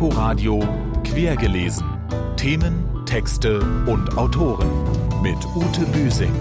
Inforadio 0.00 0.66
Quergelesen. 1.04 1.84
Themen, 2.38 3.04
Texte 3.04 3.60
und 3.86 4.16
Autoren 4.16 4.70
mit 5.20 5.36
Ute 5.54 5.84
Büsing. 5.92 6.32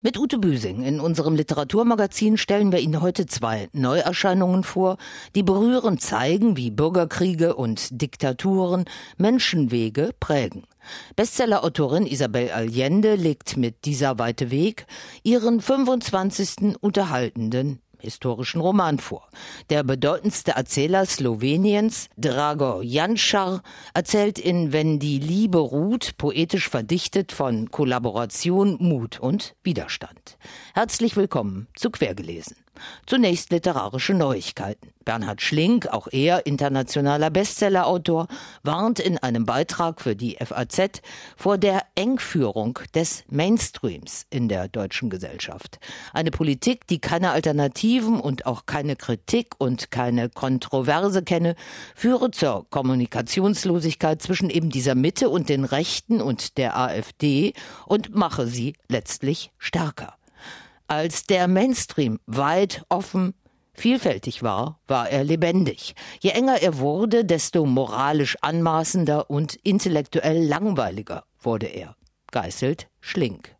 Mit 0.00 0.16
Ute 0.16 0.38
Büsing 0.38 0.84
in 0.84 1.00
unserem 1.00 1.34
Literaturmagazin 1.34 2.36
stellen 2.36 2.70
wir 2.70 2.78
Ihnen 2.78 3.00
heute 3.00 3.26
zwei 3.26 3.68
Neuerscheinungen 3.72 4.62
vor, 4.62 4.96
die 5.34 5.42
berührend 5.42 6.00
zeigen, 6.00 6.56
wie 6.56 6.70
Bürgerkriege 6.70 7.56
und 7.56 8.00
Diktaturen 8.00 8.84
Menschenwege 9.16 10.10
prägen. 10.20 10.68
Bestsellerautorin 11.16 12.06
Isabel 12.06 12.52
Allende 12.52 13.16
legt 13.16 13.56
mit 13.56 13.86
dieser 13.86 14.20
weite 14.20 14.52
Weg 14.52 14.86
ihren 15.24 15.60
25. 15.60 16.76
unterhaltenden 16.80 17.80
historischen 18.04 18.60
Roman 18.60 18.98
vor. 18.98 19.28
Der 19.70 19.82
bedeutendste 19.82 20.52
Erzähler 20.52 21.06
Sloweniens, 21.06 22.08
Drago 22.16 22.82
Janschar, 22.82 23.62
erzählt 23.94 24.38
in 24.38 24.72
Wenn 24.72 24.98
die 24.98 25.18
Liebe 25.18 25.58
ruht, 25.58 26.16
poetisch 26.18 26.68
verdichtet 26.68 27.32
von 27.32 27.70
Kollaboration, 27.70 28.76
Mut 28.80 29.18
und 29.20 29.54
Widerstand. 29.62 30.38
Herzlich 30.74 31.16
willkommen 31.16 31.66
zu 31.74 31.90
Quergelesen. 31.90 32.63
Zunächst 33.06 33.50
literarische 33.50 34.14
Neuigkeiten. 34.14 34.94
Bernhard 35.04 35.42
Schlink, 35.42 35.86
auch 35.88 36.08
er 36.10 36.46
internationaler 36.46 37.30
Bestsellerautor, 37.30 38.26
warnt 38.62 38.98
in 39.00 39.18
einem 39.18 39.44
Beitrag 39.44 40.00
für 40.00 40.16
die 40.16 40.36
FAZ 40.42 41.02
vor 41.36 41.58
der 41.58 41.82
Engführung 41.94 42.78
des 42.94 43.24
Mainstreams 43.28 44.26
in 44.30 44.48
der 44.48 44.68
deutschen 44.68 45.10
Gesellschaft. 45.10 45.78
Eine 46.12 46.30
Politik, 46.30 46.86
die 46.86 46.98
keine 46.98 47.30
Alternativen 47.30 48.18
und 48.18 48.46
auch 48.46 48.66
keine 48.66 48.96
Kritik 48.96 49.54
und 49.58 49.90
keine 49.90 50.30
Kontroverse 50.30 51.22
kenne, 51.22 51.54
führe 51.94 52.30
zur 52.30 52.66
Kommunikationslosigkeit 52.70 54.22
zwischen 54.22 54.50
eben 54.50 54.70
dieser 54.70 54.94
Mitte 54.94 55.28
und 55.28 55.48
den 55.48 55.64
Rechten 55.64 56.20
und 56.20 56.56
der 56.56 56.78
AfD 56.78 57.52
und 57.86 58.14
mache 58.14 58.46
sie 58.46 58.74
letztlich 58.88 59.50
stärker. 59.58 60.16
Als 60.86 61.24
der 61.24 61.48
Mainstream 61.48 62.20
weit, 62.26 62.84
offen, 62.88 63.34
vielfältig 63.72 64.42
war, 64.42 64.80
war 64.86 65.08
er 65.08 65.24
lebendig. 65.24 65.94
Je 66.20 66.30
enger 66.30 66.62
er 66.62 66.78
wurde, 66.78 67.24
desto 67.24 67.64
moralisch 67.64 68.36
anmaßender 68.42 69.30
und 69.30 69.54
intellektuell 69.56 70.46
langweiliger 70.46 71.24
wurde 71.40 71.66
er. 71.66 71.96
Geißelt 72.34 72.88
Schlink. 73.00 73.54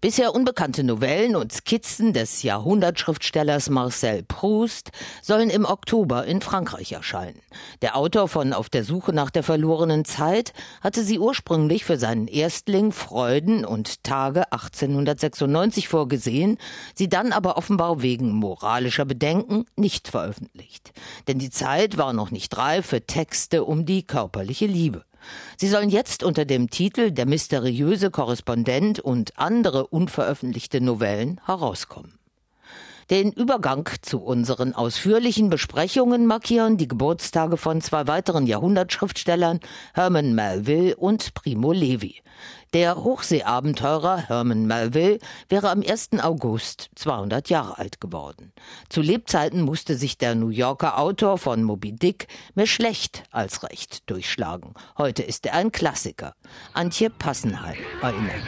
Bisher 0.00 0.36
unbekannte 0.36 0.84
Novellen 0.84 1.34
und 1.34 1.52
Skizzen 1.52 2.12
des 2.12 2.44
Jahrhundertschriftstellers 2.44 3.70
Marcel 3.70 4.22
Proust 4.22 4.92
sollen 5.20 5.50
im 5.50 5.64
Oktober 5.64 6.24
in 6.26 6.40
Frankreich 6.40 6.92
erscheinen. 6.92 7.42
Der 7.82 7.96
Autor 7.96 8.28
von 8.28 8.52
Auf 8.52 8.68
der 8.68 8.84
Suche 8.84 9.12
nach 9.12 9.30
der 9.30 9.42
verlorenen 9.42 10.04
Zeit 10.04 10.52
hatte 10.80 11.02
sie 11.02 11.18
ursprünglich 11.18 11.84
für 11.84 11.98
seinen 11.98 12.28
Erstling 12.28 12.92
Freuden 12.92 13.64
und 13.64 14.04
Tage 14.04 14.52
1896 14.52 15.88
vorgesehen, 15.88 16.56
sie 16.94 17.08
dann 17.08 17.32
aber 17.32 17.56
offenbar 17.56 18.00
wegen 18.00 18.30
moralischer 18.30 19.06
Bedenken 19.06 19.64
nicht 19.74 20.06
veröffentlicht. 20.06 20.92
Denn 21.26 21.40
die 21.40 21.50
Zeit 21.50 21.98
war 21.98 22.12
noch 22.12 22.30
nicht 22.30 22.56
reif 22.56 22.86
für 22.86 23.04
Texte 23.04 23.64
um 23.64 23.86
die 23.86 24.06
körperliche 24.06 24.66
Liebe. 24.66 25.04
Sie 25.56 25.68
sollen 25.68 25.90
jetzt 25.90 26.22
unter 26.22 26.44
dem 26.44 26.70
Titel 26.70 27.10
Der 27.10 27.26
mysteriöse 27.26 28.10
Korrespondent 28.10 29.00
und 29.00 29.38
andere 29.38 29.86
unveröffentlichte 29.86 30.80
Novellen 30.80 31.40
herauskommen. 31.46 32.20
Den 33.10 33.32
Übergang 33.32 33.88
zu 34.02 34.20
unseren 34.22 34.72
ausführlichen 34.72 35.50
Besprechungen 35.50 36.26
markieren 36.26 36.76
die 36.76 36.86
Geburtstage 36.86 37.56
von 37.56 37.80
zwei 37.80 38.06
weiteren 38.06 38.46
Jahrhundertschriftstellern, 38.46 39.58
Herman 39.94 40.32
Melville 40.36 40.94
und 40.94 41.34
Primo 41.34 41.72
Levi. 41.72 42.22
Der 42.72 43.02
Hochseeabenteurer 43.02 44.28
Herman 44.28 44.64
Melville 44.64 45.18
wäre 45.48 45.70
am 45.70 45.82
1. 45.82 46.10
August 46.22 46.90
200 46.94 47.50
Jahre 47.50 47.78
alt 47.78 48.00
geworden. 48.00 48.52
Zu 48.88 49.00
Lebzeiten 49.00 49.62
musste 49.62 49.96
sich 49.96 50.18
der 50.18 50.36
New 50.36 50.50
Yorker 50.50 50.96
Autor 50.96 51.38
von 51.38 51.64
Moby 51.64 51.90
Dick 51.90 52.28
mehr 52.54 52.68
schlecht 52.68 53.24
als 53.32 53.64
recht 53.64 54.08
durchschlagen. 54.08 54.74
Heute 54.96 55.24
ist 55.24 55.46
er 55.46 55.54
ein 55.54 55.72
Klassiker. 55.72 56.34
Antje 56.72 57.10
Passenheim 57.10 57.78
erinnert. 58.02 58.46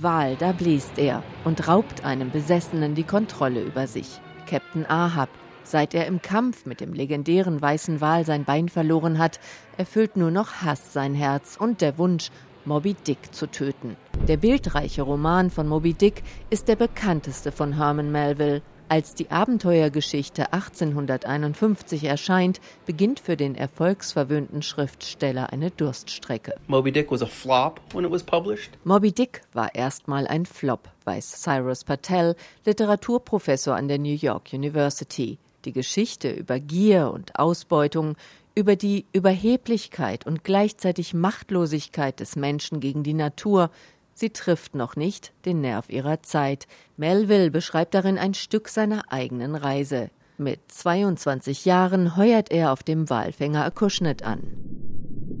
Wahl, 0.00 0.34
da 0.34 0.50
bläst 0.50 0.98
er 0.98 1.22
und 1.44 1.68
raubt 1.68 2.04
einem 2.04 2.32
Besessenen 2.32 2.96
die 2.96 3.04
Kontrolle 3.04 3.62
über 3.62 3.86
sich. 3.86 4.20
Captain 4.46 4.84
Ahab, 4.84 5.28
Seit 5.66 5.94
er 5.94 6.06
im 6.06 6.20
Kampf 6.20 6.66
mit 6.66 6.80
dem 6.80 6.92
legendären 6.92 7.62
weißen 7.62 8.02
Wal 8.02 8.26
sein 8.26 8.44
Bein 8.44 8.68
verloren 8.68 9.18
hat, 9.18 9.40
erfüllt 9.78 10.14
nur 10.14 10.30
noch 10.30 10.60
Hass 10.60 10.92
sein 10.92 11.14
Herz 11.14 11.56
und 11.58 11.80
der 11.80 11.96
Wunsch, 11.96 12.30
Moby 12.66 12.94
Dick 12.94 13.34
zu 13.34 13.46
töten. 13.46 13.96
Der 14.26 14.38
bildreiche 14.38 15.02
Roman 15.02 15.50
von 15.50 15.68
Moby 15.68 15.92
Dick 15.92 16.22
ist 16.48 16.68
der 16.68 16.76
bekannteste 16.76 17.52
von 17.52 17.74
Herman 17.76 18.10
Melville. 18.10 18.62
Als 18.88 19.14
die 19.14 19.30
Abenteuergeschichte 19.30 20.52
1851 20.52 22.04
erscheint, 22.04 22.60
beginnt 22.86 23.18
für 23.18 23.36
den 23.36 23.54
erfolgsverwöhnten 23.54 24.62
Schriftsteller 24.62 25.52
eine 25.52 25.70
Durststrecke. 25.70 26.54
Moby 26.66 26.92
Dick 26.92 27.10
was 27.10 27.22
a 27.22 27.26
flop 27.26 27.80
when 27.92 28.04
it 28.04 28.10
was 28.10 28.22
published. 28.22 28.72
Moby 28.84 29.12
Dick 29.12 29.42
war 29.52 29.74
erstmal 29.74 30.26
ein 30.26 30.46
Flop, 30.46 30.88
weiß 31.04 31.42
Cyrus 31.42 31.84
Patel, 31.84 32.36
Literaturprofessor 32.64 33.74
an 33.74 33.88
der 33.88 33.98
New 33.98 34.14
York 34.14 34.52
University. 34.52 35.38
Die 35.64 35.72
Geschichte 35.72 36.30
über 36.30 36.60
Gier 36.60 37.10
und 37.10 37.38
Ausbeutung, 37.38 38.16
über 38.54 38.76
die 38.76 39.06
Überheblichkeit 39.12 40.26
und 40.26 40.44
gleichzeitig 40.44 41.14
Machtlosigkeit 41.14 42.20
des 42.20 42.36
Menschen 42.36 42.80
gegen 42.80 43.02
die 43.02 43.14
Natur. 43.14 43.70
Sie 44.14 44.30
trifft 44.30 44.74
noch 44.74 44.96
nicht 44.96 45.32
den 45.44 45.60
Nerv 45.60 45.90
ihrer 45.90 46.22
Zeit. 46.22 46.66
Melville 46.96 47.50
beschreibt 47.50 47.94
darin 47.94 48.18
ein 48.18 48.34
Stück 48.34 48.68
seiner 48.68 49.12
eigenen 49.12 49.54
Reise. 49.56 50.10
Mit 50.38 50.60
22 50.70 51.64
Jahren 51.64 52.16
heuert 52.16 52.50
er 52.50 52.72
auf 52.72 52.82
dem 52.82 53.08
Walfänger 53.10 53.64
Acushnet 53.64 54.22
an. 54.22 54.83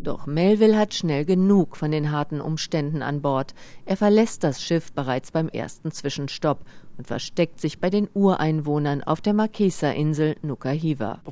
Doch 0.04 0.26
Melville 0.26 0.76
hat 0.76 0.92
schnell 0.92 1.24
genug 1.24 1.78
von 1.78 1.90
den 1.90 2.12
harten 2.12 2.42
Umständen 2.42 3.00
an 3.00 3.22
Bord. 3.22 3.54
Er 3.86 3.96
verlässt 3.96 4.44
das 4.44 4.62
Schiff 4.62 4.92
bereits 4.92 5.30
beim 5.30 5.48
ersten 5.48 5.92
Zwischenstopp 5.92 6.60
und 6.98 7.06
versteckt 7.06 7.58
sich 7.58 7.80
bei 7.80 7.88
den 7.88 8.10
Ureinwohnern 8.12 9.02
auf 9.02 9.22
der 9.22 9.32
Marquesa-Insel 9.32 10.36
Nuka 10.42 10.68
Hiva. 10.68 11.22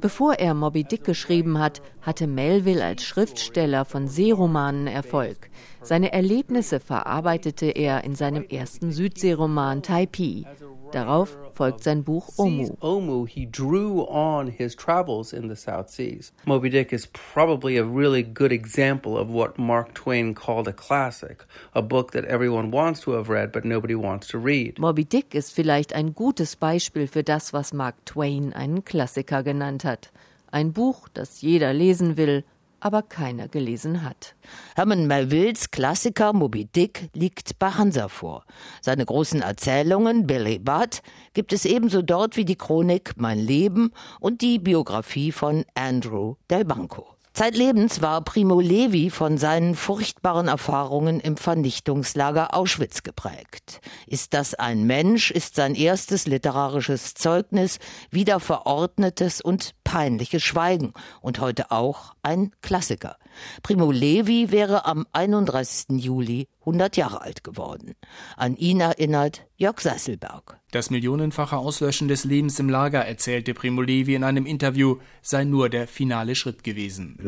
Bevor 0.00 0.34
er 0.34 0.54
Moby 0.54 0.84
Dick 0.84 1.04
geschrieben 1.04 1.58
hat, 1.58 1.82
hatte 2.00 2.26
Melville 2.28 2.84
als 2.84 3.02
Schriftsteller 3.02 3.84
von 3.84 4.06
Seeromanen 4.06 4.86
Erfolg. 4.86 5.50
Seine 5.82 6.12
Erlebnisse 6.12 6.78
verarbeitete 6.78 7.66
er 7.66 8.04
in 8.04 8.14
seinem 8.14 8.44
ersten 8.44 8.92
Südseeroman 8.92 9.82
Taipei. 9.82 10.44
Darauf 10.92 11.36
folgt 11.54 11.82
sein 11.84 12.04
Buch 12.04 12.28
Omu. 12.36 12.76
Omu, 12.82 13.26
he 13.26 13.46
drew 13.46 14.02
on 14.02 14.46
his 14.46 14.74
travels 14.74 15.32
in 15.32 15.48
the 15.48 15.56
South 15.56 15.88
Seas. 15.88 16.32
Moby 16.44 16.68
Dick 16.68 16.92
is 16.92 17.06
probably 17.06 17.78
a 17.78 17.84
really 17.84 18.22
good 18.22 18.52
example 18.52 19.16
of 19.16 19.30
what 19.30 19.58
Mark 19.58 19.94
Twain 19.94 20.34
called 20.34 20.68
a 20.68 20.72
classic, 20.72 21.44
a 21.74 21.80
book 21.80 22.12
that 22.12 22.26
everyone 22.26 22.70
wants 22.70 23.00
to 23.00 23.12
have 23.12 23.30
read 23.30 23.52
but 23.52 23.64
nobody 23.64 23.94
wants 23.94 24.28
to 24.28 24.38
read. 24.38 24.78
Moby 24.78 25.04
Dick 25.04 25.34
ist 25.34 25.52
vielleicht 25.52 25.94
ein 25.94 26.14
gutes 26.14 26.56
Beispiel 26.56 27.06
für 27.06 27.22
das, 27.22 27.54
was 27.54 27.72
Mark 27.72 27.94
Twain 28.04 28.52
einen 28.52 28.84
Klassiker 28.84 29.42
genannt 29.42 29.84
hat. 29.84 30.10
Ein 30.50 30.72
Buch, 30.72 31.08
das 31.14 31.40
jeder 31.40 31.72
lesen 31.72 32.18
will, 32.18 32.44
aber 32.82 33.02
keiner 33.02 33.48
gelesen 33.48 34.02
hat. 34.02 34.34
Herman 34.74 35.06
Melvilles 35.06 35.70
Klassiker 35.70 36.32
Moby 36.32 36.64
Dick 36.64 37.10
liegt 37.14 37.58
bei 37.60 37.70
Hansa 37.70 38.08
vor. 38.08 38.44
Seine 38.80 39.06
großen 39.06 39.40
Erzählungen 39.40 40.26
Billy 40.26 40.58
Budd 40.58 41.00
gibt 41.32 41.52
es 41.52 41.64
ebenso 41.64 42.02
dort 42.02 42.36
wie 42.36 42.44
die 42.44 42.56
Chronik 42.56 43.14
Mein 43.16 43.38
Leben 43.38 43.92
und 44.18 44.40
die 44.40 44.58
Biografie 44.58 45.30
von 45.30 45.64
Andrew 45.74 46.34
Del 46.50 46.64
Banco. 46.64 47.06
Zeitlebens 47.34 48.02
war 48.02 48.20
Primo 48.20 48.60
Levi 48.60 49.08
von 49.08 49.38
seinen 49.38 49.74
furchtbaren 49.74 50.48
Erfahrungen 50.48 51.18
im 51.18 51.38
Vernichtungslager 51.38 52.54
Auschwitz 52.54 53.02
geprägt. 53.02 53.80
Ist 54.06 54.34
das 54.34 54.54
ein 54.54 54.84
Mensch, 54.84 55.30
ist 55.30 55.54
sein 55.54 55.74
erstes 55.74 56.26
literarisches 56.26 57.14
Zeugnis 57.14 57.78
wieder 58.10 58.38
verordnetes 58.38 59.40
und 59.40 59.72
peinliches 59.82 60.42
Schweigen 60.42 60.92
und 61.22 61.40
heute 61.40 61.70
auch 61.70 62.14
ein 62.22 62.52
Klassiker. 62.60 63.16
Primo 63.62 63.90
Levi 63.90 64.50
wäre 64.50 64.86
am 64.86 65.06
31. 65.12 66.02
Juli 66.02 66.48
100 66.60 66.96
Jahre 66.96 67.22
alt 67.22 67.44
geworden. 67.44 67.94
An 68.36 68.56
ihn 68.56 68.80
erinnert 68.80 69.46
Jörg 69.56 69.80
Seiselberg. 69.80 70.58
Das 70.72 70.90
millionenfache 70.90 71.56
Auslöschen 71.56 72.08
des 72.08 72.24
Lebens 72.24 72.58
im 72.58 72.68
Lager, 72.68 73.04
erzählte 73.04 73.52
Primo 73.52 73.82
Levi 73.82 74.14
in 74.14 74.24
einem 74.24 74.46
Interview, 74.46 74.96
sei 75.20 75.44
nur 75.44 75.68
der 75.68 75.86
finale 75.86 76.34
Schritt 76.34 76.64
gewesen. 76.64 77.18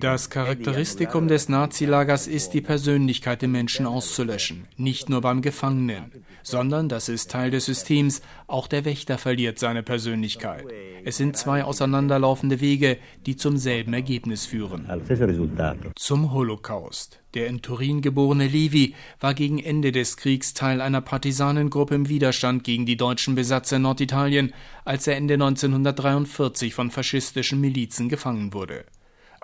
Das 0.00 0.30
Charakteristikum 0.30 1.28
des 1.28 1.48
Nazilagers 1.48 2.26
ist, 2.26 2.50
die 2.50 2.60
Persönlichkeit 2.60 3.42
der 3.42 3.48
Menschen 3.48 3.86
auszulöschen. 3.86 4.66
Nicht 4.76 5.08
nur 5.08 5.20
beim 5.20 5.40
Gefangenen, 5.40 6.24
sondern, 6.42 6.88
das 6.88 7.08
ist 7.08 7.30
Teil 7.30 7.50
des 7.50 7.66
Systems, 7.66 8.22
auch 8.46 8.66
der 8.66 8.84
Wächter 8.84 9.16
verliert 9.18 9.58
seine 9.58 9.82
Persönlichkeit. 9.82 10.66
Es 11.04 11.16
sind 11.16 11.36
zwei 11.36 11.64
auseinanderlaufende 11.64 12.60
Wege, 12.60 12.98
die 13.24 13.36
zum 13.36 13.56
selben 13.56 13.94
Ergebnis 13.94 14.11
führen. 14.46 14.86
Zum 15.96 16.32
Holocaust. 16.32 17.20
Der 17.34 17.46
in 17.46 17.62
Turin 17.62 18.02
geborene 18.02 18.46
Levi 18.46 18.94
war 19.20 19.34
gegen 19.34 19.58
Ende 19.58 19.92
des 19.92 20.16
Kriegs 20.16 20.54
Teil 20.54 20.80
einer 20.80 21.00
Partisanengruppe 21.00 21.94
im 21.94 22.08
Widerstand 22.08 22.64
gegen 22.64 22.84
die 22.84 22.96
deutschen 22.96 23.34
Besatzer 23.34 23.76
in 23.76 23.82
Norditalien, 23.82 24.52
als 24.84 25.06
er 25.06 25.16
Ende 25.16 25.34
1943 25.34 26.74
von 26.74 26.90
faschistischen 26.90 27.60
Milizen 27.60 28.08
gefangen 28.08 28.52
wurde. 28.52 28.84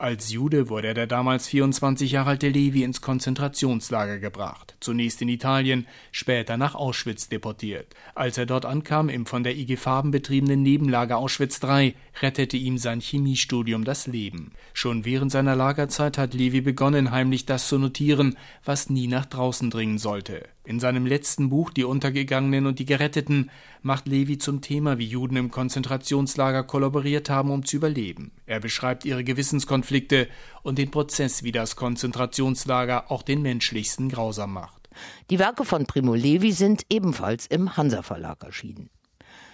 Als 0.01 0.31
Jude 0.31 0.69
wurde 0.69 0.95
der 0.95 1.09
damals 1.09 1.49
24 1.49 2.13
Jahre 2.13 2.31
alte 2.31 2.49
Levi 2.49 2.85
ins 2.85 3.01
Konzentrationslager 3.01 4.21
gebracht, 4.21 4.77
zunächst 4.79 5.21
in 5.23 5.29
Italien, 5.29 5.89
später 6.13 6.57
nach 6.57 6.77
Auschwitz 6.77 7.29
deportiert. 7.29 7.97
Als 8.15 8.39
er 8.39 8.47
dort 8.47 8.65
ankam, 8.65 9.09
im 9.09 9.27
von 9.27 9.43
der 9.43 9.57
IG 9.57 9.77
Farben 9.77 10.13
betriebenen 10.13 10.63
Nebenlager 10.63 11.19
Auschwitz 11.19 11.61
III, 11.61 11.97
rettete 12.23 12.57
ihm 12.57 12.79
sein 12.79 13.01
Chemiestudium 13.01 13.83
das 13.83 14.07
Leben. 14.07 14.53
Schon 14.73 15.05
während 15.05 15.33
seiner 15.33 15.57
Lagerzeit 15.57 16.17
hat 16.17 16.33
Levi 16.33 16.61
begonnen, 16.61 17.11
heimlich 17.11 17.45
das 17.45 17.67
zu 17.67 17.77
notieren, 17.77 18.37
was 18.65 18.91
nie 18.91 19.09
nach 19.09 19.27
draußen 19.27 19.69
dringen 19.69 19.99
sollte. 19.99 20.45
In 20.69 20.81
seinem 20.81 21.07
letzten 21.07 21.49
Buch 21.49 21.71
Die 21.71 21.85
Untergegangenen 21.85 22.67
und 22.67 22.79
die 22.79 22.85
Geretteten 22.85 23.51
macht 23.81 24.07
Levi 24.07 24.37
zum 24.37 24.61
Thema, 24.61 24.99
wie 24.99 25.07
Juden 25.07 25.37
im 25.37 25.51
Konzentrationslager 25.51 26.63
kollaboriert 26.63 27.31
haben, 27.31 27.51
um 27.51 27.65
zu 27.65 27.77
überleben. 27.77 28.33
Er 28.45 28.61
beschreibt 28.61 29.07
ihre 29.07 29.25
Gewissenskonflikte 29.25 30.29
und 30.63 30.77
den 30.77 30.91
Prozess, 30.91 31.43
wie 31.43 31.53
das 31.53 31.75
Konzentrationslager 31.75 33.11
auch 33.11 33.23
den 33.23 33.41
menschlichsten 33.41 34.11
grausam 34.11 34.53
macht. 34.53 34.91
Die 35.31 35.39
Werke 35.39 35.65
von 35.65 35.87
Primo 35.87 36.13
Levi 36.13 36.53
sind 36.53 36.85
ebenfalls 36.91 37.47
im 37.47 37.79
Hansa 37.79 38.03
Verlag 38.03 38.45
erschienen. 38.45 38.91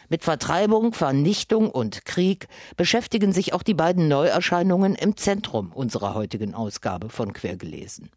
Mit 0.09 0.25
Vertreibung, 0.25 0.95
Vernichtung 0.95 1.71
und 1.71 2.05
Krieg 2.07 2.49
beschäftigen 2.77 3.33
sich 3.33 3.53
auch 3.53 3.63
die 3.63 3.75
beiden 3.75 4.09
Neuerscheinungen 4.09 4.97
im 4.97 5.17
Zentrum 5.17 5.71
unserer 5.71 6.15
heutigen 6.15 6.55
Ausgabe 6.55 7.09
von 7.09 7.33
Quergelesen. 7.33 8.11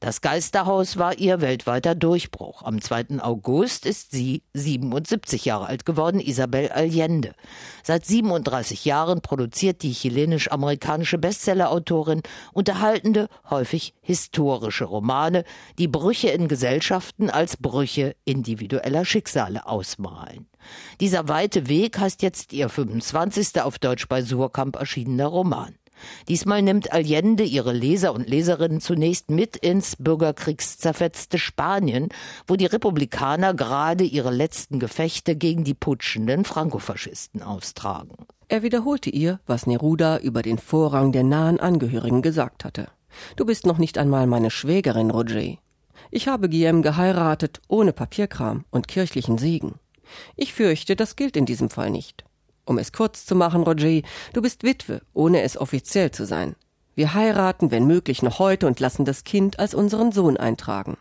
Das 0.00 0.22
Geisterhaus 0.22 0.96
war 0.96 1.18
ihr 1.18 1.42
weltweiter 1.42 1.94
Durchbruch. 1.94 2.62
Am 2.62 2.80
2. 2.80 3.20
August 3.20 3.84
ist 3.84 4.12
sie 4.12 4.42
77 4.54 5.44
Jahre 5.44 5.66
alt 5.66 5.84
geworden, 5.84 6.20
Isabel 6.20 6.70
Allende. 6.70 7.34
Seit 7.84 8.06
37 8.06 8.86
Jahren 8.86 9.20
produziert 9.20 9.82
die 9.82 9.92
chilenisch-amerikanische 9.92 11.18
Bestsellerautorin 11.18 12.22
unterhaltende, 12.54 13.28
häufig 13.50 13.92
historische 14.00 14.86
Romane, 14.86 15.44
die 15.78 15.88
Brüche 15.88 16.30
in 16.30 16.48
Gesellschaften 16.48 17.28
als 17.28 17.58
Brüche 17.58 18.16
individueller 18.24 19.04
Schicksale 19.04 19.66
ausmalen. 19.66 20.46
Dieser 21.00 21.28
weite 21.28 21.68
Weg 21.68 21.98
heißt 21.98 22.22
jetzt 22.22 22.54
ihr 22.54 22.70
25. 22.70 23.60
auf 23.60 23.78
Deutsch 23.78 24.08
bei 24.08 24.22
Surkamp 24.22 24.76
erschienener 24.76 25.26
Roman. 25.26 25.74
Diesmal 26.28 26.62
nimmt 26.62 26.92
Allende 26.92 27.44
ihre 27.44 27.72
Leser 27.72 28.12
und 28.12 28.28
Leserinnen 28.28 28.80
zunächst 28.80 29.30
mit 29.30 29.56
ins 29.56 29.96
bürgerkriegszerfetzte 29.96 31.38
Spanien, 31.38 32.08
wo 32.46 32.56
die 32.56 32.66
Republikaner 32.66 33.54
gerade 33.54 34.04
ihre 34.04 34.30
letzten 34.30 34.78
Gefechte 34.78 35.36
gegen 35.36 35.64
die 35.64 35.74
putschenden 35.74 36.44
Frankofaschisten 36.44 37.42
austragen. 37.42 38.26
Er 38.48 38.62
wiederholte 38.62 39.10
ihr, 39.10 39.40
was 39.46 39.66
Neruda 39.66 40.18
über 40.18 40.42
den 40.42 40.58
Vorrang 40.58 41.12
der 41.12 41.22
nahen 41.22 41.60
Angehörigen 41.60 42.22
gesagt 42.22 42.64
hatte. 42.64 42.88
Du 43.36 43.44
bist 43.44 43.66
noch 43.66 43.78
nicht 43.78 43.98
einmal 43.98 44.26
meine 44.26 44.50
Schwägerin, 44.50 45.10
Roger. 45.10 45.58
Ich 46.10 46.26
habe 46.26 46.48
Guillaume 46.48 46.82
geheiratet, 46.82 47.60
ohne 47.68 47.92
Papierkram 47.92 48.64
und 48.70 48.88
kirchlichen 48.88 49.38
Segen. 49.38 49.74
Ich 50.34 50.52
fürchte, 50.52 50.96
das 50.96 51.14
gilt 51.14 51.36
in 51.36 51.46
diesem 51.46 51.70
Fall 51.70 51.90
nicht. 51.90 52.24
Um 52.64 52.78
es 52.78 52.92
kurz 52.92 53.26
zu 53.26 53.34
machen, 53.34 53.62
Roger, 53.62 54.02
du 54.32 54.42
bist 54.42 54.62
Witwe, 54.62 55.02
ohne 55.12 55.42
es 55.42 55.56
offiziell 55.56 56.10
zu 56.10 56.24
sein. 56.26 56.56
Wir 56.94 57.14
heiraten, 57.14 57.70
wenn 57.70 57.86
möglich, 57.86 58.22
noch 58.22 58.38
heute 58.38 58.66
und 58.66 58.80
lassen 58.80 59.04
das 59.04 59.24
Kind 59.24 59.58
als 59.58 59.74
unseren 59.74 60.12
Sohn 60.12 60.36
eintragen. 60.36 60.96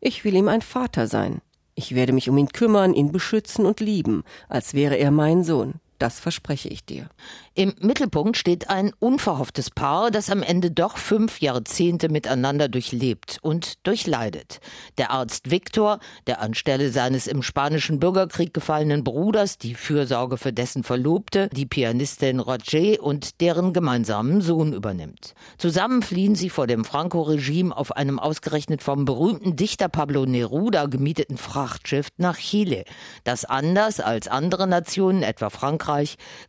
Ich 0.00 0.24
will 0.24 0.34
ihm 0.34 0.48
ein 0.48 0.62
Vater 0.62 1.06
sein. 1.06 1.40
Ich 1.74 1.94
werde 1.94 2.12
mich 2.12 2.28
um 2.28 2.38
ihn 2.38 2.48
kümmern, 2.48 2.94
ihn 2.94 3.12
beschützen 3.12 3.66
und 3.66 3.80
lieben, 3.80 4.24
als 4.48 4.74
wäre 4.74 4.96
er 4.96 5.10
mein 5.10 5.44
Sohn. 5.44 5.74
Das 5.98 6.20
verspreche 6.20 6.68
ich 6.68 6.84
dir. 6.84 7.08
Im 7.54 7.74
Mittelpunkt 7.80 8.36
steht 8.36 8.70
ein 8.70 8.92
unverhofftes 9.00 9.70
Paar, 9.70 10.12
das 10.12 10.30
am 10.30 10.44
Ende 10.44 10.70
doch 10.70 10.96
fünf 10.96 11.40
Jahrzehnte 11.40 12.08
miteinander 12.08 12.68
durchlebt 12.68 13.38
und 13.42 13.84
durchleidet. 13.84 14.60
Der 14.96 15.10
Arzt 15.10 15.50
Viktor, 15.50 15.98
der 16.28 16.40
anstelle 16.40 16.92
seines 16.92 17.26
im 17.26 17.42
spanischen 17.42 17.98
Bürgerkrieg 17.98 18.54
gefallenen 18.54 19.02
Bruders 19.02 19.58
die 19.58 19.74
Fürsorge 19.74 20.36
für 20.36 20.52
dessen 20.52 20.84
Verlobte, 20.84 21.48
die 21.52 21.66
Pianistin 21.66 22.38
Roger 22.38 23.02
und 23.02 23.40
deren 23.40 23.72
gemeinsamen 23.72 24.40
Sohn 24.40 24.72
übernimmt. 24.72 25.34
Zusammen 25.56 26.02
fliehen 26.02 26.36
sie 26.36 26.50
vor 26.50 26.68
dem 26.68 26.84
Franco-Regime 26.84 27.76
auf 27.76 27.96
einem 27.96 28.20
ausgerechnet 28.20 28.84
vom 28.84 29.04
berühmten 29.04 29.56
Dichter 29.56 29.88
Pablo 29.88 30.26
Neruda 30.26 30.86
gemieteten 30.86 31.38
Frachtschiff 31.38 32.06
nach 32.18 32.36
Chile, 32.36 32.84
das 33.24 33.44
anders 33.44 33.98
als 33.98 34.28
andere 34.28 34.68
Nationen, 34.68 35.24
etwa 35.24 35.50
Frankreich, 35.50 35.87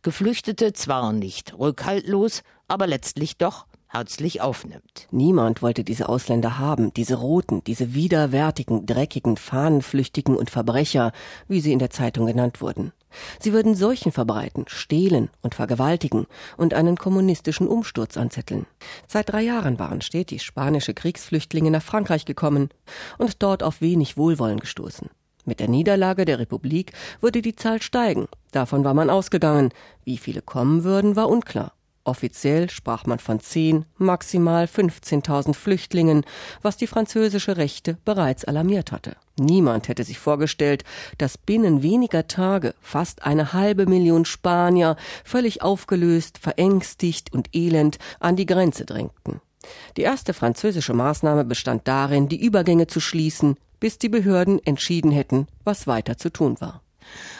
Geflüchtete 0.02 0.72
zwar 0.74 1.00
war 1.00 1.12
nicht 1.14 1.58
rückhaltlos, 1.58 2.42
aber 2.68 2.86
letztlich 2.86 3.38
doch 3.38 3.64
herzlich 3.88 4.42
aufnimmt. 4.42 5.08
Niemand 5.10 5.62
wollte 5.62 5.82
diese 5.82 6.10
Ausländer 6.10 6.58
haben, 6.58 6.92
diese 6.92 7.16
Roten, 7.16 7.64
diese 7.64 7.94
widerwärtigen, 7.94 8.84
dreckigen, 8.84 9.38
Fahnenflüchtigen 9.38 10.36
und 10.36 10.50
Verbrecher, 10.50 11.12
wie 11.48 11.60
sie 11.60 11.72
in 11.72 11.78
der 11.78 11.88
Zeitung 11.90 12.26
genannt 12.26 12.60
wurden. 12.60 12.92
Sie 13.40 13.52
würden 13.54 13.74
Seuchen 13.74 14.12
verbreiten, 14.12 14.66
stehlen 14.68 15.30
und 15.40 15.54
vergewaltigen 15.54 16.26
und 16.58 16.74
einen 16.74 16.96
kommunistischen 16.96 17.66
Umsturz 17.66 18.16
anzetteln. 18.18 18.66
Seit 19.08 19.30
drei 19.30 19.40
Jahren 19.40 19.78
waren 19.78 20.02
stetig 20.02 20.42
spanische 20.42 20.92
Kriegsflüchtlinge 20.92 21.70
nach 21.70 21.82
Frankreich 21.82 22.26
gekommen 22.26 22.68
und 23.16 23.42
dort 23.42 23.62
auf 23.62 23.80
wenig 23.80 24.16
Wohlwollen 24.16 24.60
gestoßen. 24.60 25.08
Mit 25.50 25.58
der 25.58 25.66
Niederlage 25.66 26.26
der 26.26 26.38
Republik 26.38 26.92
würde 27.20 27.42
die 27.42 27.56
Zahl 27.56 27.82
steigen. 27.82 28.28
Davon 28.52 28.84
war 28.84 28.94
man 28.94 29.10
ausgegangen. 29.10 29.70
Wie 30.04 30.16
viele 30.16 30.42
kommen 30.42 30.84
würden, 30.84 31.16
war 31.16 31.28
unklar. 31.28 31.72
Offiziell 32.04 32.70
sprach 32.70 33.04
man 33.04 33.18
von 33.18 33.40
zehn, 33.40 33.84
maximal 33.96 34.66
15.000 34.66 35.54
Flüchtlingen, 35.54 36.24
was 36.62 36.76
die 36.76 36.86
französische 36.86 37.56
Rechte 37.56 37.98
bereits 38.04 38.44
alarmiert 38.44 38.92
hatte. 38.92 39.16
Niemand 39.40 39.88
hätte 39.88 40.04
sich 40.04 40.20
vorgestellt, 40.20 40.84
dass 41.18 41.36
binnen 41.36 41.82
weniger 41.82 42.28
Tage 42.28 42.76
fast 42.80 43.24
eine 43.24 43.52
halbe 43.52 43.86
Million 43.86 44.26
Spanier 44.26 44.94
völlig 45.24 45.62
aufgelöst, 45.62 46.38
verängstigt 46.38 47.32
und 47.32 47.48
elend 47.56 47.98
an 48.20 48.36
die 48.36 48.46
Grenze 48.46 48.86
drängten. 48.86 49.40
Die 49.96 50.02
erste 50.02 50.34
französische 50.34 50.94
Maßnahme 50.94 51.44
bestand 51.44 51.86
darin, 51.86 52.28
die 52.28 52.42
Übergänge 52.42 52.86
zu 52.86 53.00
schließen, 53.00 53.56
bis 53.78 53.98
die 53.98 54.08
Behörden 54.08 54.64
entschieden 54.64 55.10
hätten, 55.10 55.46
was 55.64 55.86
weiter 55.86 56.16
zu 56.16 56.30
tun 56.30 56.60
war. 56.60 56.82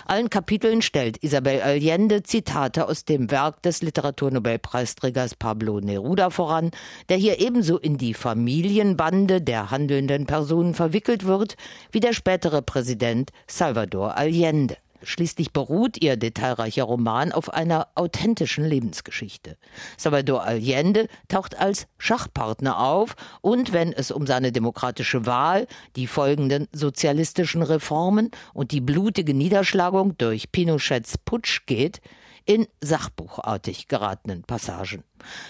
Allen 0.06 0.30
Kapiteln 0.30 0.82
stellt 0.82 1.22
Isabel 1.22 1.60
Allende 1.62 2.22
Zitate 2.22 2.88
aus 2.88 3.04
dem 3.04 3.30
Werk 3.30 3.62
des 3.62 3.82
Literaturnobelpreisträgers 3.82 5.36
Pablo 5.36 5.80
Neruda 5.80 6.30
voran, 6.30 6.70
der 7.08 7.16
hier 7.16 7.40
ebenso 7.40 7.78
in 7.78 7.96
die 7.96 8.14
Familienbande 8.14 9.40
der 9.40 9.70
handelnden 9.70 10.26
Personen 10.26 10.74
verwickelt 10.74 11.24
wird, 11.24 11.56
wie 11.92 12.00
der 12.00 12.12
spätere 12.12 12.62
Präsident 12.62 13.30
Salvador 13.46 14.16
Allende. 14.16 14.76
Schließlich 15.02 15.52
beruht 15.52 16.02
ihr 16.02 16.16
detailreicher 16.16 16.84
Roman 16.84 17.32
auf 17.32 17.52
einer 17.52 17.88
authentischen 17.94 18.64
Lebensgeschichte. 18.64 19.56
Salvador 19.96 20.44
Allende 20.44 21.08
taucht 21.28 21.58
als 21.58 21.86
Schachpartner 21.98 22.78
auf 22.80 23.16
und 23.40 23.72
wenn 23.72 23.92
es 23.92 24.10
um 24.10 24.26
seine 24.26 24.52
demokratische 24.52 25.26
Wahl, 25.26 25.66
die 25.96 26.06
folgenden 26.06 26.68
sozialistischen 26.72 27.62
Reformen 27.62 28.30
und 28.54 28.72
die 28.72 28.80
blutige 28.80 29.34
Niederschlagung 29.34 30.16
durch 30.18 30.52
Pinochets 30.52 31.18
Putsch 31.18 31.66
geht, 31.66 32.00
in 32.46 32.66
sachbuchartig 32.80 33.88
geratenen 33.88 34.42
Passagen. 34.42 35.04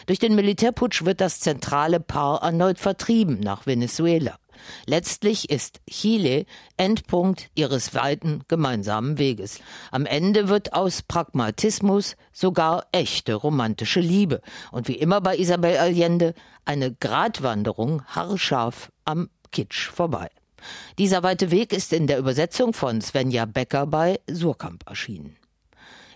Durch 0.07 0.19
den 0.19 0.35
Militärputsch 0.35 1.05
wird 1.05 1.21
das 1.21 1.41
zentrale 1.41 2.01
Paar 2.01 2.43
erneut 2.43 2.79
vertrieben 2.79 3.41
nach 3.41 3.67
Venezuela. 3.67 4.39
Letztlich 4.87 5.51
ist 5.51 5.81
Chile 5.89 6.47
Endpunkt 6.77 7.51
ihres 7.55 7.95
weiten 7.95 8.43
gemeinsamen 8.49 9.19
Weges. 9.19 9.61
Am 9.91 10.07
Ende 10.07 10.49
wird 10.49 10.73
aus 10.73 11.03
Pragmatismus 11.03 12.17
sogar 12.33 12.87
echte 12.93 13.35
romantische 13.35 14.01
Liebe. 14.01 14.41
Und 14.73 14.89
wie 14.89 14.97
immer 14.97 15.21
bei 15.21 15.37
Isabel 15.37 15.77
Allende 15.77 16.35
eine 16.65 16.93
Gratwanderung 16.95 18.03
haarscharf 18.07 18.91
am 19.05 19.31
Kitsch 19.53 19.89
vorbei. 19.89 20.31
Dieser 20.99 21.23
weite 21.23 21.51
Weg 21.51 21.73
ist 21.73 21.93
in 21.93 22.07
der 22.07 22.19
Übersetzung 22.19 22.73
von 22.73 23.01
Svenja 23.01 23.47
Becker 23.47 23.87
bei 23.87 24.21
Surkamp 24.29 24.89
erschienen. 24.89 25.40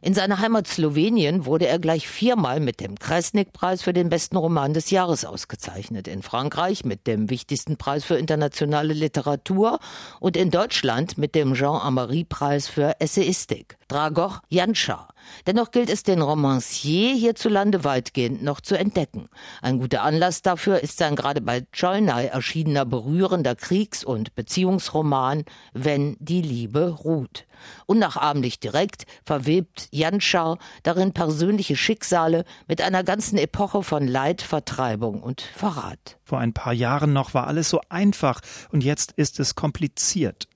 In 0.04 0.12
seiner 0.12 0.38
Heimat 0.38 0.68
Slowenien 0.68 1.46
wurde 1.46 1.66
er 1.66 1.78
gleich 1.78 2.06
viermal 2.06 2.60
mit 2.60 2.80
dem 2.80 2.98
Kresnik-Preis 2.98 3.82
für 3.82 3.94
den 3.94 4.10
besten 4.10 4.36
Roman 4.36 4.74
des 4.74 4.90
Jahres 4.90 5.24
ausgezeichnet. 5.24 6.08
In 6.08 6.20
Frankreich 6.20 6.84
mit 6.84 7.06
dem 7.06 7.30
wichtigsten 7.30 7.78
Preis 7.78 8.04
für 8.04 8.16
internationale 8.16 8.92
Literatur 8.92 9.78
und 10.20 10.36
in 10.36 10.50
Deutschland 10.50 11.16
mit 11.16 11.34
dem 11.34 11.54
Jean-Amery-Preis 11.54 12.68
für 12.68 13.00
Essayistik. 13.00 13.78
Dragor 13.88 14.42
Janschar 14.48 15.14
Dennoch 15.46 15.70
gilt 15.70 15.90
es 15.90 16.02
den 16.02 16.22
Romancier 16.22 17.14
hierzulande 17.14 17.84
weitgehend 17.84 18.42
noch 18.42 18.60
zu 18.60 18.76
entdecken. 18.76 19.28
Ein 19.62 19.78
guter 19.78 20.02
Anlass 20.02 20.42
dafür 20.42 20.80
ist 20.80 20.98
sein 20.98 21.16
gerade 21.16 21.40
bei 21.40 21.62
Cholnay 21.72 22.26
erschienener 22.26 22.84
berührender 22.84 23.54
Kriegs- 23.54 24.04
und 24.04 24.34
Beziehungsroman 24.34 25.44
Wenn 25.72 26.16
die 26.20 26.42
Liebe 26.42 26.90
ruht. 26.90 27.46
Unnachahmlich 27.86 28.60
direkt 28.60 29.06
verwebt 29.24 29.88
Janschar 29.90 30.58
darin 30.82 31.12
persönliche 31.12 31.76
Schicksale 31.76 32.44
mit 32.66 32.82
einer 32.82 33.04
ganzen 33.04 33.38
Epoche 33.38 33.82
von 33.82 34.06
Leid, 34.06 34.42
Vertreibung 34.42 35.22
und 35.22 35.40
Verrat. 35.40 36.18
Vor 36.24 36.38
ein 36.38 36.52
paar 36.52 36.72
Jahren 36.72 37.12
noch 37.12 37.32
war 37.32 37.46
alles 37.46 37.70
so 37.70 37.80
einfach 37.88 38.40
und 38.72 38.82
jetzt 38.82 39.12
ist 39.12 39.40
es 39.40 39.54
kompliziert. 39.54 40.48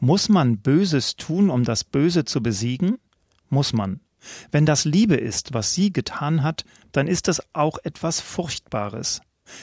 Muss 0.00 0.28
man 0.28 0.58
Böses 0.58 1.16
tun, 1.16 1.50
um 1.50 1.64
das 1.64 1.84
Böse 1.84 2.24
zu 2.24 2.42
besiegen? 2.42 2.98
muss 3.52 3.72
man. 3.72 4.00
Wenn 4.50 4.66
das 4.66 4.84
Liebe 4.84 5.14
ist, 5.16 5.52
was 5.52 5.74
sie 5.74 5.92
getan 5.92 6.42
hat, 6.42 6.64
dann 6.92 7.06
ist 7.06 7.28
das 7.28 7.42
auch 7.52 7.78
etwas 7.84 8.20
Furchtbares. 8.20 9.20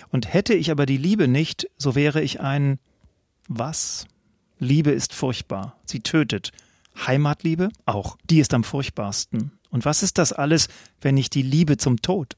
Und 0.09 0.31
hätte 0.31 0.53
ich 0.53 0.69
aber 0.69 0.85
die 0.85 0.97
Liebe 0.97 1.27
nicht, 1.27 1.67
so 1.77 1.95
wäre 1.95 2.21
ich 2.21 2.39
ein 2.39 2.79
was? 3.47 4.05
Liebe 4.59 4.91
ist 4.91 5.13
furchtbar. 5.13 5.77
Sie 5.85 6.01
tötet. 6.01 6.51
Heimatliebe? 7.07 7.69
Auch. 7.85 8.17
Die 8.29 8.39
ist 8.39 8.53
am 8.53 8.63
furchtbarsten. 8.63 9.53
Und 9.71 9.85
was 9.85 10.03
ist 10.03 10.17
das 10.17 10.33
alles, 10.33 10.67
wenn 11.01 11.15
nicht 11.15 11.33
die 11.33 11.41
Liebe 11.41 11.77
zum 11.77 12.01
Tod? 12.01 12.35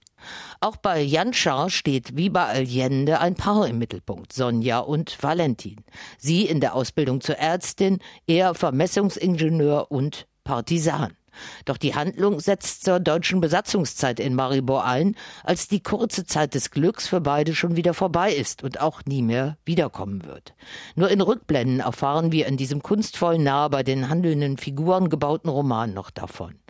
Auch 0.60 0.78
bei 0.78 1.01
Janschar 1.01 1.70
steht 1.70 2.16
wie 2.16 2.30
bei 2.30 2.46
Allende 2.46 3.20
ein 3.20 3.36
Paar 3.36 3.68
im 3.68 3.80
Mittelpunkt, 3.80 4.34
Sonja 4.34 4.80
und 4.80 5.22
Valentin. 5.22 5.84
Sie 6.18 6.46
in 6.46 6.60
der 6.60 6.75
Ausbildung 6.75 7.22
zur 7.22 7.38
Ärztin, 7.38 8.00
er 8.28 8.54
Vermessungsingenieur 8.54 9.92
und 9.92 10.28
Partisan. 10.44 11.16
Doch 11.66 11.78
die 11.78 11.96
Handlung 11.96 12.40
setzt 12.40 12.84
zur 12.84 13.00
deutschen 13.00 13.42
Besatzungszeit 13.42 14.20
in 14.20 14.36
Maribor 14.36 14.86
ein, 14.86 15.16
als 15.44 15.68
die 15.68 15.82
kurze 15.82 16.25
Zeit 16.25 16.54
des 16.54 16.72
Glücks 16.72 17.08
für 17.08 17.22
beide 17.22 17.56
schon 17.56 17.75
wieder 17.75 17.94
vorbei 17.94 18.34
ist 18.34 18.63
und 18.63 18.82
auch 18.82 19.01
nie 19.06 19.22
mehr 19.22 19.58
wiederkommen 19.66 20.25
wird. 20.25 20.54
Nur 20.96 21.10
in 21.10 21.22
Rückblenden 21.22 21.80
erfahren 21.80 22.32
wir 22.32 22.48
in 22.48 22.58
diesem 22.58 22.82
kunstvoll 22.84 23.38
nah 23.38 23.68
bei 23.68 23.84
den 23.84 24.10
handelnden 24.10 24.58
Figuren 24.58 25.10
gebauten 25.10 25.50
Roman 25.50 25.94
noch 25.94 26.12
davon. 26.12 26.61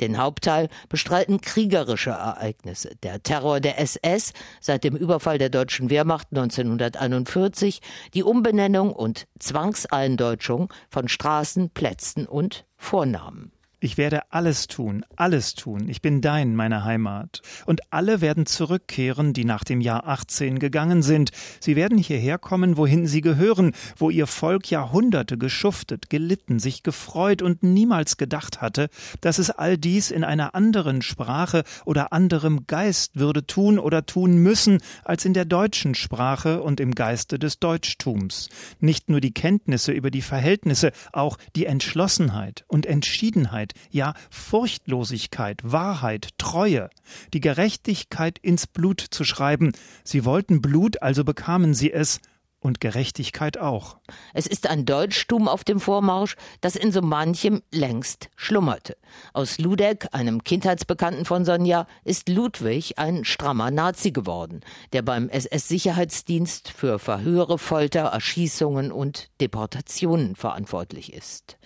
Den 0.00 0.18
Hauptteil 0.18 0.68
bestreiten 0.88 1.40
kriegerische 1.40 2.10
Ereignisse. 2.10 2.96
Der 3.02 3.22
Terror 3.22 3.60
der 3.60 3.78
SS 3.78 4.32
seit 4.60 4.84
dem 4.84 4.96
Überfall 4.96 5.38
der 5.38 5.50
deutschen 5.50 5.90
Wehrmacht 5.90 6.28
1941, 6.30 7.80
die 8.14 8.22
Umbenennung 8.22 8.92
und 8.92 9.26
Zwangseindeutschung 9.38 10.72
von 10.90 11.08
Straßen, 11.08 11.70
Plätzen 11.70 12.26
und 12.26 12.66
Vornamen. 12.76 13.52
Ich 13.82 13.96
werde 13.96 14.30
alles 14.30 14.66
tun, 14.66 15.06
alles 15.16 15.54
tun. 15.54 15.88
Ich 15.88 16.02
bin 16.02 16.20
dein, 16.20 16.54
meine 16.54 16.84
Heimat. 16.84 17.40
Und 17.64 17.80
alle 17.90 18.20
werden 18.20 18.44
zurückkehren, 18.44 19.32
die 19.32 19.46
nach 19.46 19.64
dem 19.64 19.80
Jahr 19.80 20.06
18 20.06 20.58
gegangen 20.58 21.00
sind. 21.02 21.30
Sie 21.60 21.76
werden 21.76 21.96
hierher 21.96 22.36
kommen, 22.36 22.76
wohin 22.76 23.06
sie 23.06 23.22
gehören, 23.22 23.72
wo 23.96 24.10
ihr 24.10 24.26
Volk 24.26 24.70
Jahrhunderte 24.70 25.38
geschuftet, 25.38 26.10
gelitten, 26.10 26.58
sich 26.58 26.82
gefreut 26.82 27.40
und 27.40 27.62
niemals 27.62 28.18
gedacht 28.18 28.60
hatte, 28.60 28.90
dass 29.22 29.38
es 29.38 29.48
all 29.48 29.78
dies 29.78 30.10
in 30.10 30.24
einer 30.24 30.54
anderen 30.54 31.00
Sprache 31.00 31.64
oder 31.86 32.12
anderem 32.12 32.66
Geist 32.66 33.18
würde 33.18 33.46
tun 33.46 33.78
oder 33.78 34.04
tun 34.04 34.36
müssen, 34.36 34.82
als 35.04 35.24
in 35.24 35.32
der 35.32 35.46
deutschen 35.46 35.94
Sprache 35.94 36.62
und 36.62 36.80
im 36.80 36.94
Geiste 36.94 37.38
des 37.38 37.60
Deutschtums. 37.60 38.50
Nicht 38.78 39.08
nur 39.08 39.22
die 39.22 39.32
Kenntnisse 39.32 39.92
über 39.92 40.10
die 40.10 40.20
Verhältnisse, 40.20 40.92
auch 41.14 41.38
die 41.56 41.64
Entschlossenheit 41.64 42.64
und 42.68 42.84
Entschiedenheit 42.84 43.69
Freiheit, 43.70 43.74
ja 43.90 44.14
Furchtlosigkeit, 44.30 45.60
Wahrheit, 45.62 46.30
Treue, 46.38 46.90
die 47.32 47.40
Gerechtigkeit 47.40 48.38
ins 48.38 48.66
Blut 48.66 49.00
zu 49.00 49.24
schreiben. 49.24 49.72
Sie 50.04 50.24
wollten 50.24 50.60
Blut, 50.60 51.02
also 51.02 51.24
bekamen 51.24 51.74
sie 51.74 51.92
es, 51.92 52.20
und 52.60 52.80
Gerechtigkeit 52.80 53.58
auch. 53.58 53.96
Es 54.34 54.46
ist 54.46 54.68
ein 54.68 54.84
Deutschtum 54.84 55.48
auf 55.48 55.64
dem 55.64 55.80
Vormarsch, 55.80 56.36
das 56.60 56.76
in 56.76 56.92
so 56.92 57.00
manchem 57.02 57.62
längst 57.70 58.28
schlummerte. 58.36 58.96
Aus 59.32 59.58
Ludek, 59.58 60.08
einem 60.12 60.44
Kindheitsbekannten 60.44 61.24
von 61.24 61.44
Sonja, 61.44 61.86
ist 62.04 62.28
Ludwig 62.28 62.98
ein 62.98 63.24
strammer 63.24 63.70
Nazi 63.70 64.12
geworden, 64.12 64.60
der 64.92 65.02
beim 65.02 65.28
SS-Sicherheitsdienst 65.28 66.68
für 66.68 66.98
Verhöre, 66.98 67.58
Folter, 67.58 68.02
Erschießungen 68.02 68.92
und 68.92 69.30
Deportationen 69.40 70.36
verantwortlich 70.36 71.12
ist. 71.12 71.56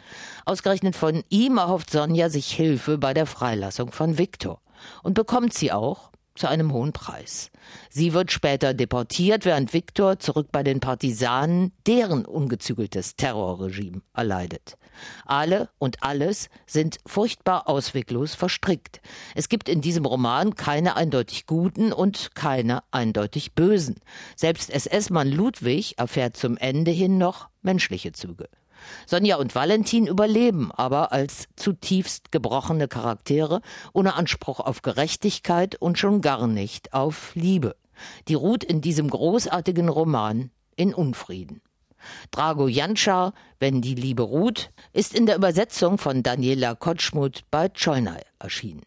Ausgerechnet 0.45 0.97
von 0.97 1.25
ihm 1.29 1.59
erhofft 1.59 1.91
Sonja 1.91 2.31
sich 2.31 2.53
Hilfe 2.53 2.99
bei 2.99 3.15
der 3.15 3.27
Freilassung 3.27 3.91
von 3.91 4.19
Viktor 4.19 4.61
und 5.03 5.15
bekommt 5.15 5.55
sie 5.55 5.73
auch, 5.73 6.11
zu 6.35 6.49
einem 6.49 6.73
hohen 6.73 6.93
Preis. 6.93 7.51
Sie 7.91 8.13
wird 8.13 8.33
später 8.33 8.75
deportiert, 8.75 9.45
während 9.45 9.73
Viktor 9.73 10.19
zurück 10.19 10.49
bei 10.51 10.63
den 10.63 10.81
Partisanen 10.81 11.73
deren 11.87 12.25
ungezügeltes 12.25 13.17
Terrorregime 13.17 14.03
erleidet. 14.13 14.77
Alle 15.25 15.71
und 15.79 16.03
alles 16.03 16.49
sind 16.67 16.99
furchtbar 17.07 17.69
ausweglos 17.69 18.35
verstrickt. 18.35 19.01
Es 19.35 19.49
gibt 19.49 19.69
in 19.69 19.81
diesem 19.81 20.05
Roman 20.05 20.55
keine 20.55 20.97
eindeutig 20.97 21.47
Guten 21.47 21.93
und 21.93 22.35
keine 22.35 22.83
eindeutig 22.91 23.55
Bösen. 23.55 23.97
Selbst 24.37 24.71
SS-Mann 24.71 25.31
Ludwig 25.31 25.99
erfährt 25.99 26.37
zum 26.37 26.57
Ende 26.57 26.91
hin 26.91 27.19
noch 27.19 27.49
menschliche 27.63 28.13
Züge. 28.13 28.49
Sonja 29.07 29.37
und 29.37 29.55
Valentin 29.55 30.07
überleben 30.07 30.71
aber 30.73 31.13
als 31.13 31.49
zutiefst 31.57 32.33
gebrochene 32.33 32.89
Charaktere, 32.89 33.61
ohne 33.93 34.15
Anspruch 34.15 34.61
auf 34.61 34.83
Gerechtigkeit 34.83 35.77
und 35.77 35.99
schon 35.99 36.21
gar 36.21 36.47
nicht 36.47 36.93
auf 36.93 37.35
Liebe. 37.35 37.77
Die 38.29 38.35
ruht 38.35 38.65
in 38.65 38.81
diesem 38.81 39.09
großartigen 39.09 39.89
Roman 39.89 40.51
in 40.77 40.95
Unfrieden. 40.95 41.61
Drago 42.31 42.69
Janschar, 42.69 43.33
Wenn 43.59 43.81
die 43.81 43.95
Liebe 43.95 44.23
ruht, 44.23 44.73
ist 44.93 45.15
in 45.15 45.27
der 45.27 45.37
Übersetzung 45.37 45.97
von 45.97 46.23
Daniela 46.23 46.75
Kotschmuth 46.75 47.45
bei 47.51 47.69
Cholnay 47.69 48.21
erschienen. 48.39 48.83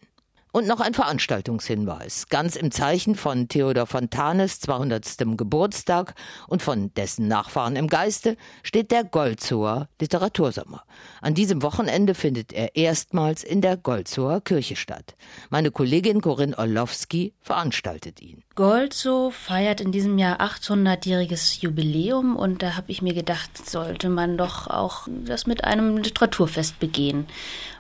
Und 0.58 0.66
noch 0.66 0.80
ein 0.80 0.96
Veranstaltungshinweis. 0.96 2.30
Ganz 2.30 2.56
im 2.56 2.72
Zeichen 2.72 3.14
von 3.14 3.48
Theodor 3.48 3.86
Fontanes 3.86 4.60
200. 4.60 5.38
Geburtstag 5.38 6.16
und 6.48 6.64
von 6.64 6.92
dessen 6.96 7.28
Nachfahren 7.28 7.76
im 7.76 7.88
Geiste 7.88 8.38
steht 8.64 8.90
der 8.90 9.04
Goldzower 9.04 9.88
Literatursommer. 10.02 10.82
An 11.22 11.36
diesem 11.36 11.62
Wochenende 11.62 12.16
findet 12.16 12.54
er 12.54 12.76
erstmals 12.76 13.44
in 13.44 13.62
der 13.62 13.78
Goldzower 13.78 14.42
Kirche 14.42 14.76
statt. 14.76 15.16
Meine 15.52 15.70
Kollegin 15.70 16.22
Corinne 16.22 16.58
Orlowski 16.58 17.36
veranstaltet 17.40 18.20
ihn. 18.20 18.42
Goldzow 18.56 19.32
feiert 19.32 19.80
in 19.80 19.92
diesem 19.92 20.18
Jahr 20.18 20.42
800-jähriges 20.42 21.62
Jubiläum 21.62 22.36
und 22.36 22.64
da 22.64 22.76
habe 22.76 22.92
ich 22.92 23.04
mir 23.04 23.14
gedacht, 23.14 23.70
sollte 23.70 24.10
man 24.10 24.40
doch 24.40 24.66
auch 24.66 25.08
das 25.08 25.46
mit 25.46 25.64
einem 25.66 25.98
Literaturfest 25.98 26.80
begehen. 26.80 27.28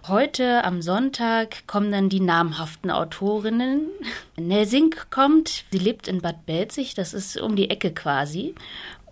Heute 0.07 0.63
am 0.63 0.83
Sonntag 0.83 1.67
kommen 1.67 1.91
dann 1.91 2.07
die 2.07 2.21
namhaften 2.21 2.66
Autorinnen. 2.89 3.87
Nelsink 4.37 5.09
kommt, 5.09 5.65
sie 5.71 5.77
lebt 5.77 6.07
in 6.07 6.21
Bad 6.21 6.45
Belzig, 6.45 6.93
das 6.93 7.13
ist 7.13 7.39
um 7.39 7.55
die 7.55 7.69
Ecke 7.69 7.91
quasi, 7.93 8.55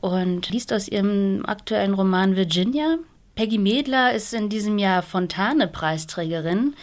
und 0.01 0.49
liest 0.49 0.71
aus 0.73 0.87
ihrem 0.87 1.45
aktuellen 1.45 1.93
Roman 1.93 2.35
Virginia. 2.35 2.97
Peggy 3.35 3.57
Medler 3.57 4.13
ist 4.13 4.33
in 4.33 4.49
diesem 4.49 4.77
Jahr 4.77 5.01
Fontane-Preisträgerin. 5.01 6.73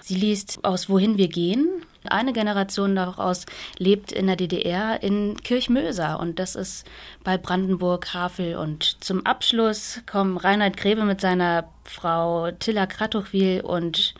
Sie 0.00 0.16
liest 0.16 0.62
aus 0.64 0.90
Wohin 0.90 1.16
wir 1.16 1.28
gehen. 1.28 1.66
Eine 2.04 2.34
Generation 2.34 2.94
daraus 2.94 3.46
lebt 3.78 4.12
in 4.12 4.26
der 4.26 4.36
DDR 4.36 5.02
in 5.02 5.38
Kirchmöser 5.38 6.20
und 6.20 6.38
das 6.38 6.54
ist 6.54 6.86
bei 7.22 7.38
Brandenburg, 7.38 8.12
Havel. 8.12 8.56
Und 8.56 9.02
zum 9.02 9.24
Abschluss 9.24 10.02
kommen 10.04 10.36
Reinhard 10.36 10.76
Grebe 10.76 11.04
mit 11.04 11.22
seiner 11.22 11.70
Frau 11.84 12.50
Tilla 12.50 12.84
Kratochwil 12.84 13.62
und 13.62 14.14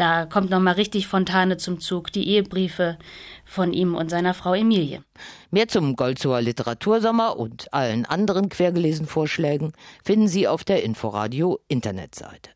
Da 0.00 0.24
kommt 0.24 0.48
nochmal 0.48 0.76
richtig 0.76 1.08
Fontane 1.08 1.58
zum 1.58 1.78
Zug, 1.78 2.10
die 2.10 2.26
Ehebriefe 2.26 2.96
von 3.44 3.74
ihm 3.74 3.94
und 3.94 4.08
seiner 4.08 4.32
Frau 4.32 4.54
Emilie. 4.54 5.04
Mehr 5.50 5.68
zum 5.68 5.94
Golzower 5.94 6.40
Literatursommer 6.40 7.36
und 7.38 7.74
allen 7.74 8.06
anderen 8.06 8.48
quergelesen 8.48 9.06
Vorschlägen 9.06 9.72
finden 10.02 10.26
Sie 10.26 10.48
auf 10.48 10.64
der 10.64 10.84
Inforadio 10.84 11.60
Internetseite. 11.68 12.48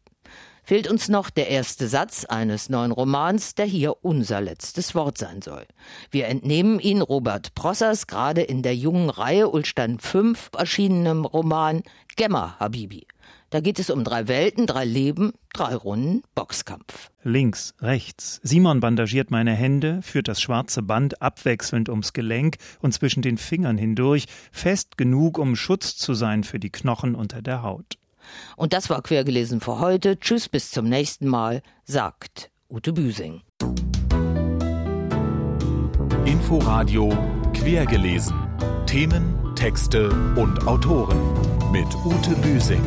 Fehlt 0.62 0.90
uns 0.90 1.10
noch 1.10 1.28
der 1.28 1.48
erste 1.48 1.86
Satz 1.86 2.24
eines 2.24 2.70
neuen 2.70 2.92
Romans, 2.92 3.54
der 3.54 3.66
hier 3.66 4.02
unser 4.02 4.40
letztes 4.40 4.94
Wort 4.94 5.18
sein 5.18 5.42
soll. 5.42 5.66
Wir 6.10 6.28
entnehmen 6.28 6.80
ihn 6.80 7.02
Robert 7.02 7.54
Prossers 7.54 8.06
gerade 8.06 8.40
in 8.40 8.62
der 8.62 8.74
jungen 8.74 9.10
Reihe 9.10 9.50
Ulstein 9.50 9.98
5 9.98 10.52
erschienenem 10.56 11.26
Roman 11.26 11.82
Gemma 12.16 12.56
Habibi. 12.58 13.06
Da 13.54 13.60
geht 13.60 13.78
es 13.78 13.88
um 13.88 14.02
drei 14.02 14.26
Welten, 14.26 14.66
drei 14.66 14.84
Leben, 14.84 15.32
drei 15.52 15.76
Runden 15.76 16.22
Boxkampf. 16.34 17.12
Links, 17.22 17.72
rechts. 17.80 18.40
Simon 18.42 18.80
bandagiert 18.80 19.30
meine 19.30 19.52
Hände, 19.52 20.02
führt 20.02 20.26
das 20.26 20.40
schwarze 20.40 20.82
Band 20.82 21.22
abwechselnd 21.22 21.88
ums 21.88 22.12
Gelenk 22.12 22.56
und 22.80 22.92
zwischen 22.94 23.22
den 23.22 23.38
Fingern 23.38 23.78
hindurch, 23.78 24.24
fest 24.50 24.98
genug, 24.98 25.38
um 25.38 25.54
Schutz 25.54 25.96
zu 25.96 26.14
sein 26.14 26.42
für 26.42 26.58
die 26.58 26.70
Knochen 26.70 27.14
unter 27.14 27.42
der 27.42 27.62
Haut. 27.62 27.96
Und 28.56 28.72
das 28.72 28.90
war 28.90 29.02
quergelesen 29.02 29.60
für 29.60 29.78
heute. 29.78 30.18
Tschüss, 30.18 30.48
bis 30.48 30.72
zum 30.72 30.88
nächsten 30.88 31.28
Mal, 31.28 31.62
sagt 31.84 32.50
Ute 32.68 32.92
Büsing. 32.92 33.42
Inforadio 36.24 37.16
quergelesen. 37.52 38.34
Themen, 38.86 39.54
Texte 39.54 40.08
und 40.34 40.66
Autoren 40.66 41.20
mit 41.70 41.86
Ute 42.04 42.34
Büsing. 42.42 42.82